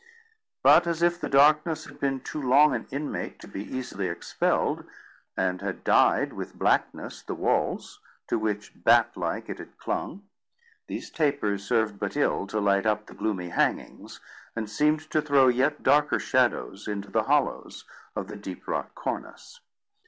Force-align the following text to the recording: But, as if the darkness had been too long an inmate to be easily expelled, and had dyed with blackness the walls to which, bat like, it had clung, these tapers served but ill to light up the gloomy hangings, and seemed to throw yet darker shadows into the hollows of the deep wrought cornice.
But, 0.63 0.87
as 0.87 1.03
if 1.03 1.21
the 1.21 1.29
darkness 1.29 1.85
had 1.85 1.99
been 1.99 2.21
too 2.21 2.41
long 2.41 2.73
an 2.73 2.87
inmate 2.89 3.39
to 3.41 3.47
be 3.47 3.61
easily 3.63 4.07
expelled, 4.07 4.83
and 5.37 5.61
had 5.61 5.83
dyed 5.83 6.33
with 6.33 6.57
blackness 6.57 7.21
the 7.21 7.35
walls 7.35 7.99
to 8.25 8.39
which, 8.39 8.73
bat 8.83 9.15
like, 9.15 9.47
it 9.47 9.59
had 9.59 9.77
clung, 9.77 10.23
these 10.87 11.11
tapers 11.11 11.67
served 11.67 11.99
but 11.99 12.17
ill 12.17 12.47
to 12.47 12.59
light 12.59 12.87
up 12.87 13.05
the 13.05 13.13
gloomy 13.13 13.49
hangings, 13.49 14.19
and 14.55 14.71
seemed 14.71 15.01
to 15.11 15.21
throw 15.21 15.49
yet 15.49 15.83
darker 15.83 16.17
shadows 16.17 16.87
into 16.87 17.11
the 17.11 17.21
hollows 17.25 17.85
of 18.15 18.27
the 18.27 18.35
deep 18.37 18.67
wrought 18.67 18.95
cornice. 18.95 19.59